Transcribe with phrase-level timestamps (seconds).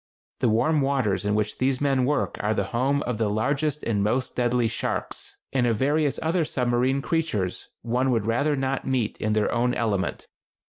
[0.39, 4.03] The warm waters in which these men work are the home of the largest and
[4.03, 9.33] most deadly sharks, and of various other submarine creatures one would rather not meet in
[9.33, 10.27] their own element.